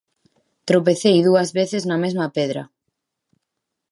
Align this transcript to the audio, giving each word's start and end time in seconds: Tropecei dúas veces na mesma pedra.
Tropecei 0.69 1.17
dúas 1.27 1.49
veces 1.59 1.83
na 1.85 1.97
mesma 2.03 2.27
pedra. 2.37 2.63